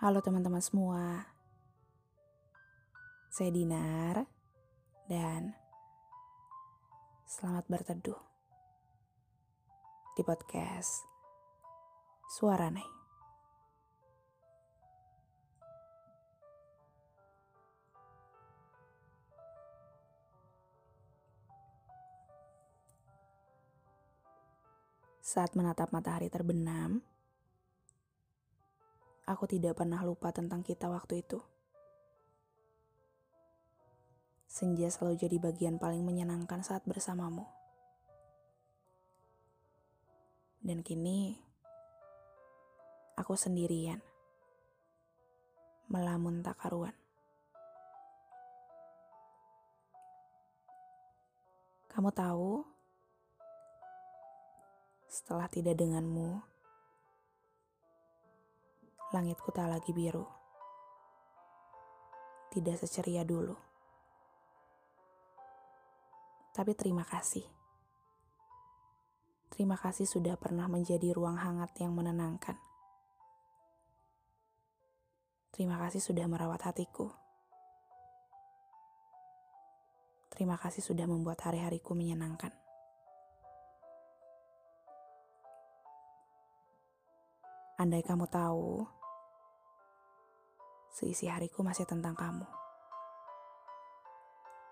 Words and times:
Halo 0.00 0.24
teman-teman 0.24 0.64
semua. 0.64 1.28
Saya 3.28 3.52
Dinar 3.52 4.24
dan 5.12 5.52
selamat 7.28 7.68
berteduh 7.68 8.16
di 10.16 10.24
podcast 10.24 11.04
Suara. 12.32 12.72
Saat 25.20 25.52
menatap 25.52 25.92
matahari 25.92 26.32
terbenam, 26.32 27.04
aku 29.30 29.46
tidak 29.46 29.78
pernah 29.78 30.02
lupa 30.02 30.34
tentang 30.34 30.66
kita 30.66 30.90
waktu 30.90 31.22
itu. 31.22 31.38
Senja 34.50 34.90
selalu 34.90 35.14
jadi 35.14 35.36
bagian 35.38 35.78
paling 35.78 36.02
menyenangkan 36.02 36.66
saat 36.66 36.82
bersamamu. 36.82 37.46
Dan 40.58 40.82
kini, 40.82 41.38
aku 43.14 43.38
sendirian, 43.38 44.02
melamun 45.86 46.42
tak 46.42 46.58
karuan. 46.58 46.92
Kamu 51.86 52.10
tahu, 52.10 52.66
setelah 55.06 55.46
tidak 55.46 55.78
denganmu, 55.78 56.42
langitku 59.10 59.50
tak 59.50 59.66
lagi 59.66 59.90
biru. 59.90 60.22
Tidak 62.50 62.76
seceria 62.78 63.26
dulu. 63.26 63.54
Tapi 66.54 66.72
terima 66.78 67.02
kasih. 67.02 67.42
Terima 69.50 69.74
kasih 69.74 70.06
sudah 70.06 70.38
pernah 70.38 70.70
menjadi 70.70 71.10
ruang 71.10 71.38
hangat 71.38 71.74
yang 71.82 71.90
menenangkan. 71.94 72.54
Terima 75.50 75.76
kasih 75.82 75.98
sudah 75.98 76.24
merawat 76.30 76.62
hatiku. 76.70 77.10
Terima 80.30 80.54
kasih 80.56 80.80
sudah 80.80 81.04
membuat 81.04 81.42
hari-hariku 81.42 81.92
menyenangkan. 81.92 82.54
Andai 87.76 88.04
kamu 88.04 88.28
tahu, 88.28 88.84
seisi 91.00 91.32
hariku 91.32 91.64
masih 91.64 91.88
tentang 91.88 92.12
kamu. 92.12 92.44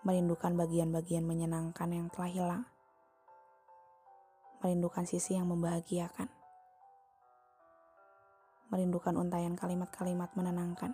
Merindukan 0.05 0.53
bagian-bagian 0.61 1.25
menyenangkan 1.25 1.89
yang 1.89 2.13
telah 2.13 2.29
hilang. 2.29 2.65
Merindukan 4.61 5.09
sisi 5.09 5.41
yang 5.41 5.49
membahagiakan. 5.49 6.29
Merindukan 8.69 9.17
untayan 9.17 9.57
kalimat-kalimat 9.57 10.29
menenangkan. 10.37 10.93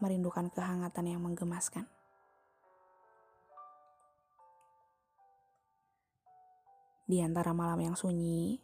Merindukan 0.00 0.48
kehangatan 0.56 1.04
yang 1.04 1.20
menggemaskan. 1.20 1.84
Di 7.04 7.20
antara 7.20 7.52
malam 7.52 7.78
yang 7.84 7.94
sunyi, 7.94 8.58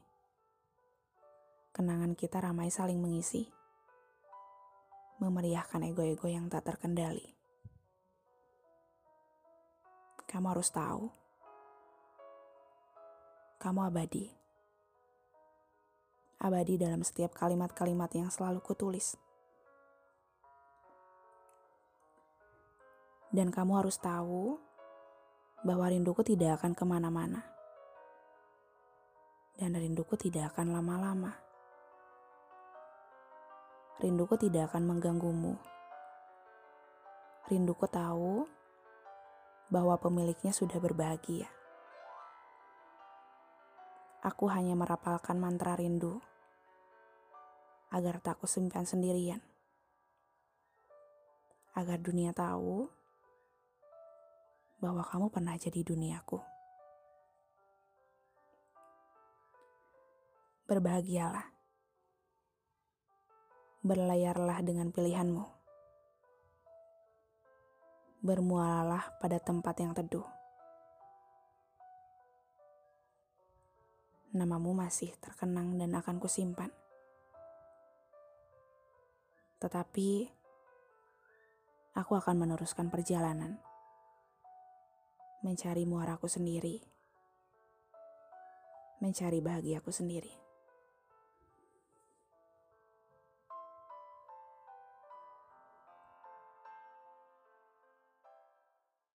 kenangan 1.76 2.16
kita 2.16 2.40
ramai 2.42 2.72
saling 2.72 2.98
mengisi 2.98 3.61
memeriahkan 5.22 5.86
ego-ego 5.86 6.26
yang 6.26 6.50
tak 6.50 6.66
terkendali. 6.66 7.22
Kamu 10.26 10.46
harus 10.50 10.74
tahu, 10.74 11.06
kamu 13.62 13.80
abadi. 13.86 14.26
Abadi 16.42 16.74
dalam 16.74 17.06
setiap 17.06 17.38
kalimat-kalimat 17.38 18.10
yang 18.18 18.26
selalu 18.34 18.58
kutulis. 18.58 19.14
Dan 23.30 23.54
kamu 23.54 23.78
harus 23.78 24.02
tahu 24.02 24.58
bahwa 25.62 25.86
rinduku 25.86 26.26
tidak 26.26 26.58
akan 26.58 26.74
ke 26.74 26.82
mana-mana. 26.82 27.46
Dan 29.54 29.78
rinduku 29.78 30.18
tidak 30.18 30.50
akan 30.56 30.74
lama-lama 30.74 31.51
rinduku 34.02 34.34
tidak 34.34 34.74
akan 34.74 34.82
mengganggumu. 34.90 35.54
Rinduku 37.46 37.86
tahu 37.86 38.50
bahwa 39.70 39.94
pemiliknya 40.02 40.50
sudah 40.50 40.82
berbahagia. 40.82 41.46
Aku 44.26 44.50
hanya 44.50 44.74
merapalkan 44.74 45.38
mantra 45.38 45.78
rindu 45.78 46.18
agar 47.94 48.18
tak 48.18 48.42
kusimpan 48.42 48.82
sendirian. 48.82 49.38
Agar 51.78 52.02
dunia 52.02 52.34
tahu 52.34 52.90
bahwa 54.82 55.06
kamu 55.06 55.30
pernah 55.30 55.54
jadi 55.54 55.78
duniaku. 55.86 56.42
Berbahagialah 60.66 61.51
berlayarlah 63.82 64.62
dengan 64.62 64.94
pilihanmu. 64.94 65.42
Bermualalah 68.22 69.18
pada 69.18 69.42
tempat 69.42 69.74
yang 69.82 69.90
teduh. 69.90 70.22
Namamu 74.38 74.70
masih 74.78 75.10
terkenang 75.18 75.74
dan 75.74 75.98
akan 75.98 76.22
kusimpan. 76.22 76.70
Tetapi, 79.58 80.30
aku 81.98 82.12
akan 82.14 82.38
meneruskan 82.38 82.86
perjalanan. 82.86 83.58
Mencari 85.42 85.82
muaraku 85.90 86.30
sendiri. 86.30 86.78
Mencari 89.02 89.42
bahagiaku 89.42 89.90
sendiri. 89.90 90.41